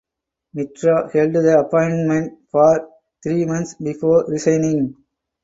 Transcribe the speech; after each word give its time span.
Mitra 0.55 1.11
held 1.13 1.33
the 1.33 1.59
appointment 1.59 2.39
for 2.49 2.89
three 3.21 3.45
months 3.45 3.75
before 3.75 4.25
resigning. 4.27 4.95